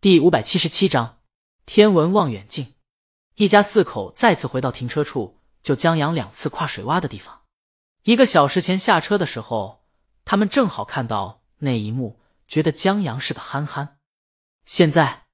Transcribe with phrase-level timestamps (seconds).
[0.00, 1.18] 第五百七十七章
[1.66, 2.74] 天文望远镜。
[3.34, 7.42] 一家四口再次回到停车处，就江阳两次跨水洼的地方。
[8.04, 9.84] 一个小时前下车的时候，
[10.24, 13.98] 他们正好看到那一幕，觉得江阳是个憨憨。
[14.66, 15.24] 现在，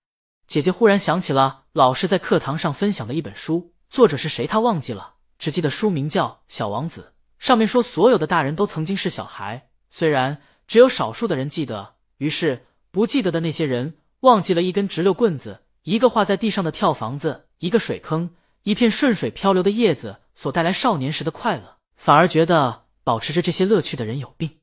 [0.46, 4.46] 姐姐忽然想起了老师在课堂上分享的一本书，作者是谁？
[4.46, 7.12] 她忘记了，只记得书名叫《小王子》，
[7.44, 11.96] 上面说所有的大人都曾经是小孩，虽然只有少数的人记得。
[12.16, 13.98] 于是，不记得的那些人。
[14.24, 24.60] 忘记了一根直溜棍子，一个画在地上的跳房子，一个水坑，一片顺水漂流的叶子所带来少年时的快乐，反而觉得保持着这些乐趣的人有病。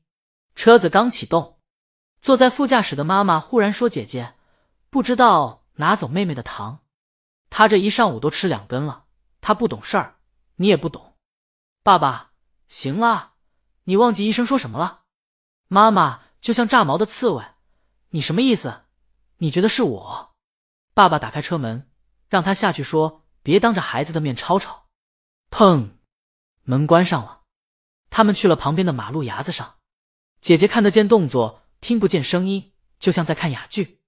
[0.56, 1.60] 车子刚启动，
[2.20, 4.34] 坐在副驾驶的妈妈忽然说：“姐姐，
[4.90, 6.80] 不知道拿走妹妹的糖，
[7.48, 9.04] 她这一上午都吃两根了。
[9.40, 10.16] 她不懂事儿，
[10.56, 11.14] 你也不懂。”
[11.84, 12.32] 爸爸，
[12.66, 13.34] 行了，
[13.84, 15.02] 你忘记医生说什么了？
[15.68, 17.44] 妈妈就像炸毛的刺猬，
[18.10, 18.81] 你什么意思？
[19.42, 20.36] 你觉得是我？
[20.94, 21.90] 爸爸打开车门，
[22.28, 24.86] 让他下去，说：“别当着孩子的面吵吵。”
[25.50, 25.94] 砰，
[26.62, 27.40] 门关上了。
[28.08, 29.78] 他们去了旁边的马路牙子上。
[30.40, 34.00] 姐姐看得见动作，听不见声音，就像在看哑剧。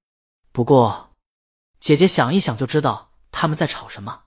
[0.53, 1.17] 不过，
[1.81, 4.27] 姐姐想一想就知道他们在吵什么。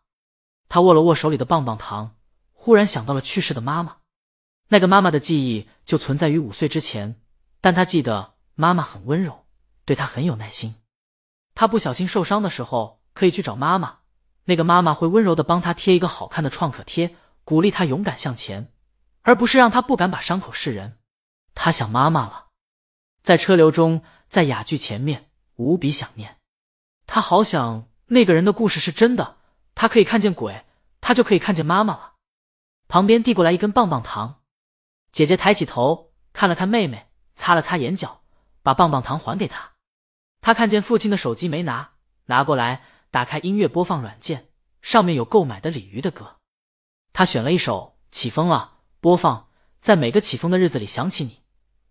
[0.67, 2.17] 她握了握手里的棒棒糖，
[2.51, 3.99] 忽然想到了去世的妈妈。
[4.67, 7.21] 那个妈妈的记忆就存在于五岁之前，
[7.61, 9.45] 但她记得妈妈很温柔，
[9.85, 10.75] 对她很有耐心。
[11.59, 13.97] 他不小心受伤的时候，可以去找妈妈。
[14.43, 18.71] 那个妈妈会温柔的帮他贴一个好看的创可贴，鼓励他勇敢向前，
[19.23, 20.99] 而不是让他不敢把伤口示人。
[21.55, 22.49] 他想妈妈了，
[23.23, 26.37] 在车流中，在哑剧前面，无比想念。
[27.07, 29.37] 他好想那个人的故事是真的，
[29.73, 30.63] 他可以看见鬼，
[31.01, 32.13] 他就可以看见妈妈了。
[32.87, 34.41] 旁边递过来一根棒棒糖，
[35.11, 38.21] 姐姐抬起头看了看妹妹，擦了擦眼角，
[38.61, 39.71] 把棒棒糖还给她。
[40.47, 41.95] 他看见父亲的手机没拿，
[42.27, 42.81] 拿过来
[43.11, 44.49] 打开音乐播放软件，
[44.81, 46.37] 上面有购买的鲤鱼的歌。
[47.11, 49.49] 他选了一首《起风了》，播放
[49.81, 51.41] 在每个起风的日子里想起你。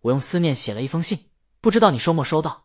[0.00, 1.28] 我用思念写了一封信，
[1.60, 2.64] 不知道你收没收到。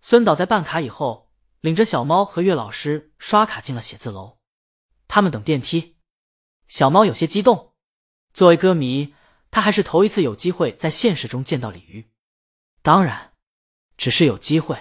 [0.00, 1.30] 孙导在办卡以后，
[1.60, 4.38] 领着小猫和岳老师刷卡进了写字楼。
[5.06, 5.98] 他们等电梯，
[6.66, 7.74] 小猫有些激动。
[8.34, 9.14] 作为歌迷，
[9.52, 12.10] 他还是头一次有机会在现实中见到鲤鱼，
[12.82, 13.34] 当然，
[13.96, 14.76] 只是有机会。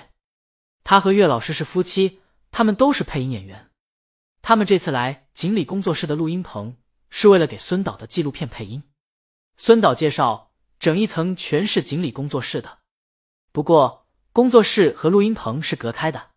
[0.83, 2.21] 他和岳老师是夫妻，
[2.51, 3.69] 他们都是配音演员。
[4.41, 6.75] 他们这次来锦鲤工作室的录音棚，
[7.09, 8.83] 是为了给孙导的纪录片配音。
[9.55, 12.79] 孙导介绍，整一层全是锦鲤工作室的，
[13.51, 16.31] 不过工作室和录音棚是隔开的。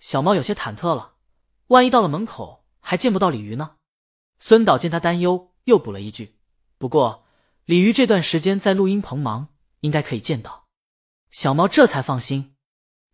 [0.00, 1.14] 小猫有些忐忑了，
[1.68, 3.76] 万一到了门口还见不到鲤鱼呢？
[4.40, 6.38] 孙导见他担忧，又补了一句
[6.78, 7.26] ：“不过
[7.64, 9.48] 鲤鱼这段时间在录音棚忙，
[9.80, 10.66] 应该可以见到。”
[11.30, 12.56] 小猫这才放心。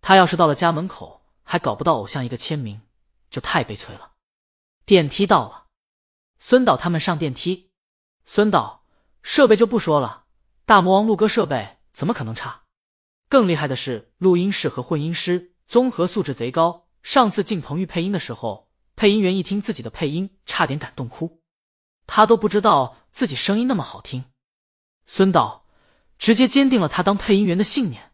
[0.06, 2.82] 他要是到了家门口还搞不到偶像一个签名，
[3.30, 4.12] 就太悲催了。
[4.84, 5.68] 电梯到了，
[6.38, 7.70] 孙导他们上电梯。
[8.26, 8.84] 孙导，
[9.22, 10.26] 设备就不说了，
[10.66, 12.64] 大魔王录歌设备怎么可能差？
[13.30, 16.86] 更厉害的是录音室和混音师综合素质贼高。
[17.02, 21.40] 上次进彭玉配音的时候，配音员一听自己的配音，差点感动哭。
[22.06, 24.26] 他都不知道自己声音那么好听。
[25.06, 25.64] 孙导
[26.18, 28.12] 直接坚定了他当配音员的信念。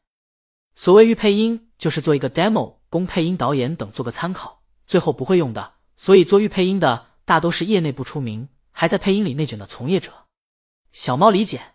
[0.76, 1.66] 所谓预配音。
[1.80, 5.74] 就是做一个 demo，供配音导演等做个参考，最后不会用的。
[5.96, 10.26] 所以做预配音的大都是业内不出名，还在配音里内卷的从业者。
[10.92, 11.72] 小猫理解，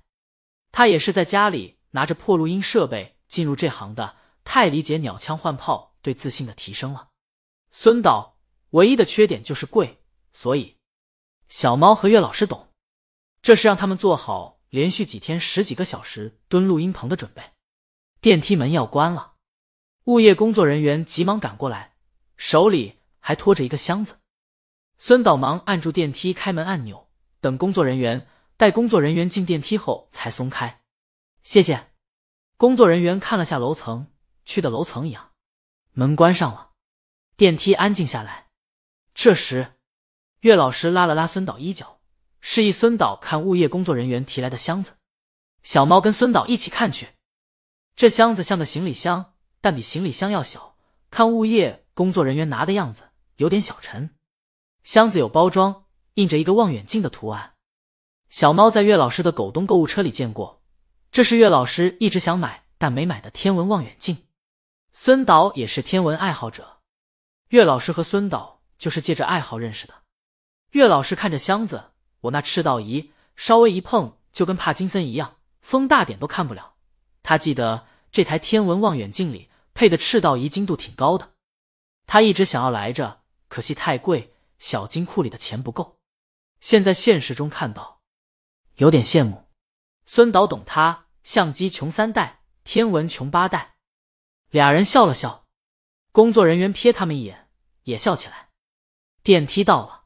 [0.72, 7.10] 他也是在家里拿着破录音设备进入这行的，太理解鸟枪换炮对自信的提升了。
[7.72, 8.38] 孙导
[8.70, 10.78] 唯一的缺点就是贵，所以
[11.50, 12.70] 小猫和岳老师懂，
[13.42, 17.42] 这是让他们做好连续几天十几个小时蹲录音棚的准备。
[18.22, 19.34] 电梯门要关了。
[20.06, 21.96] 物业工作人员急忙赶过来，
[22.38, 24.20] 手里还拖着一个箱子。
[24.98, 27.10] 孙导忙按住电梯开门按钮，
[27.42, 30.82] 等工作人员带工作人员进电梯后才松开。
[31.42, 31.88] 谢谢。
[32.56, 34.12] 工作人员看了下楼层，
[34.46, 35.32] 去的楼层一样。
[35.94, 36.70] 门关上了，
[37.36, 38.50] 电梯安静下来。
[39.16, 39.74] 这时，
[40.42, 42.00] 岳老师拉了拉孙导衣角，
[42.42, 44.94] 示意孙导看物业工作人员提来的箱子。
[45.64, 47.10] 小猫跟孙导一起看去，
[47.96, 49.34] 这箱子像个行李箱。
[49.66, 50.76] 但比行李箱要小，
[51.10, 54.12] 看物业工作人员拿的样子有点小沉。
[54.84, 57.56] 箱子有包装，印着一个望远镜的图案。
[58.30, 60.62] 小猫在岳老师的狗东购物车里见过，
[61.12, 64.28] 这是岳老师一直想买但没买的天文望远镜。
[64.94, 66.82] 孙导也是天文爱好者，
[67.48, 69.96] 岳老师和孙导就是借着爱好认识的。
[70.74, 71.86] 岳老师看着箱子，
[72.20, 76.76] 我那赤道仪稍微一碰就跟帕金森一样，风大点都看不了。
[77.24, 79.50] 他记得这台天文望远镜里。
[79.76, 81.34] 配的赤道仪精度挺高的。
[82.08, 86.00] 他一直想要来着，可惜太贵，小金库里的钱不够。
[86.62, 88.02] 现在现实中看到，
[88.76, 89.50] 有点羡慕。
[90.06, 93.76] 孙导懂他，相机穷三代，天文穷八代。
[94.50, 95.46] 俩人笑了笑，
[96.14, 97.50] 工作人员瞥他们一眼，
[97.84, 98.52] 也笑起来。
[99.24, 100.06] 电梯到了，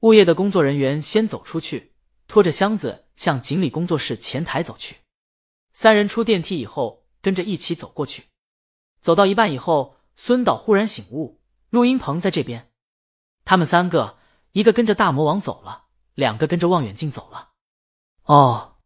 [0.00, 1.94] 物业的工作人员先走出去，
[2.26, 4.96] 拖着箱子向锦鲤工作室前台走去。
[5.74, 8.24] 三人出电梯以后，跟着一起走过去。
[9.04, 12.70] 走到一半以后，孙导忽然醒悟，录音棚在这边。
[13.44, 14.16] 他们三个，
[14.52, 17.50] 一个跟着大魔王走了，两个跟着望远镜走了。
[18.22, 18.76] 哦，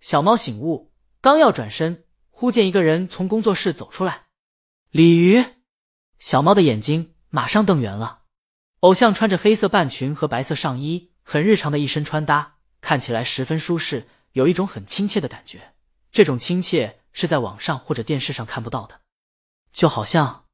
[0.00, 4.24] 小猫醒悟，刚要转身，忽见一个人从工作室走出来。
[4.90, 5.44] 鲤鱼，
[6.18, 8.22] 小猫的眼睛马上瞪圆了。
[8.80, 15.74] 偶像穿着黑色半裙和白色上衣，很日常的一身穿搭，看起来十分舒适，有一种很亲切的感觉。
[16.10, 19.01] 这种亲切是在网上或者电视上看不到的，
[19.72, 20.46] 就好像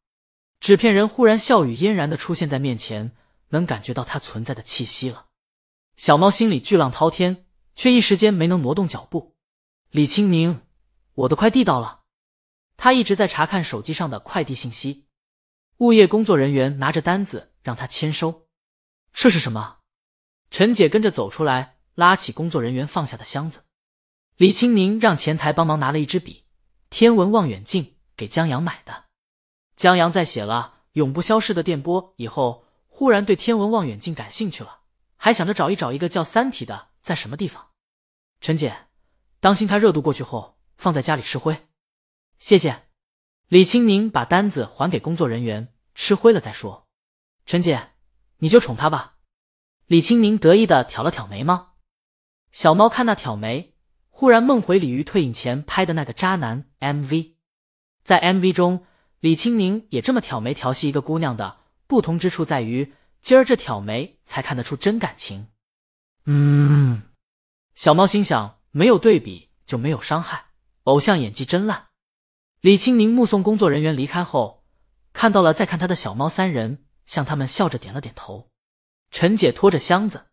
[0.60, 3.12] 纸片人忽然笑语嫣然的出现在面前，
[3.48, 5.26] 能感觉到他存在的气息了。
[5.96, 7.44] 小猫心里巨浪滔天，
[7.74, 9.34] 却一时间没能挪动脚步。
[9.90, 10.62] 李清明，
[11.14, 12.02] 我的快递到了。
[12.76, 15.06] 他一直在查看手机上的快递信息。
[15.78, 17.52] 物业工作人员拿着单子。
[17.68, 18.46] 让他签收，
[19.12, 19.80] 这是什么？
[20.50, 23.64] 陈姐跟着走出来，拉起工作人员放下的箱子。
[24.38, 26.44] 李清明让前台帮忙拿了一支笔，
[26.88, 29.07] 天文望远镜给江阳买的。
[29.78, 34.80] 江阳在写了“永不消逝的电波”以后，忽然对天文望远镜感兴趣了，
[35.14, 37.68] 还想着找一找一个叫《三体》的在什么地方。
[38.40, 38.88] 陈姐，
[39.38, 41.68] 当心它热度过去后放在家里吃灰。
[42.40, 42.88] 谢谢。
[43.46, 46.88] 李清明把单子还给工作人员，吃灰了再说。
[47.46, 47.90] 陈姐，
[48.38, 49.18] 你就宠他吧。
[49.86, 51.76] 李清明得意的挑了挑眉毛。
[52.50, 53.76] 小猫看那挑眉，
[54.08, 57.34] 忽然梦回鲤鱼退隐前拍的那个渣男 MV。
[58.02, 58.84] 在 MV 中，
[59.20, 61.58] 李清明也这么挑眉调戏一个姑娘的。
[61.86, 65.48] 不同之处在于，今儿这挑眉才看得出真感情。
[66.26, 67.02] 嗯，
[67.74, 70.46] 小猫心想，没有对比就没有伤害。
[70.84, 71.86] 偶像演技真烂。
[72.60, 74.64] 李清明目送工作人员离开后，
[75.12, 76.84] 看到了在看他的小猫三人。
[77.08, 78.50] 向他们笑着点了点头。
[79.10, 80.26] 陈姐拖着箱子，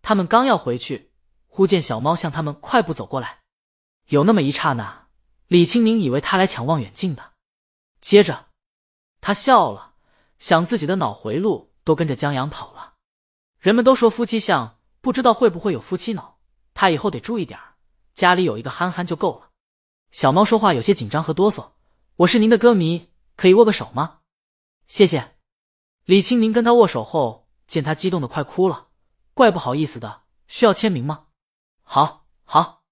[0.00, 1.10] 他们刚要回去，
[1.48, 3.40] 忽见小猫向他们快步走过来。
[4.06, 5.08] 有那么一刹那，
[5.48, 7.32] 李清明以为他来抢望远镜的。
[8.00, 8.46] 接着，
[9.20, 9.94] 他笑了，
[10.38, 12.94] 想自己的脑回路都跟着江阳跑了。
[13.58, 16.38] 人们都说夫妻相，不知道会不会有夫妻脑。
[16.74, 17.58] 他以后得注意点
[18.14, 19.50] 家里有一个憨憨就够了。
[20.12, 21.72] 小猫说话有些紧张和哆嗦。
[22.16, 24.20] 我是您的歌迷，可以握个手吗？
[24.86, 25.36] 谢谢。
[26.04, 28.88] 李清宁跟他握手后，见他激动的快哭了，
[29.34, 30.22] 怪不好意思的。
[30.46, 31.26] 需要签名吗？
[31.82, 32.84] 好，好。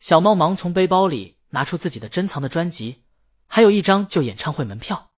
[0.00, 3.04] 小猫忙从背包里拿出自己的珍藏的专辑，
[3.46, 5.10] 还有一张旧演唱会门票。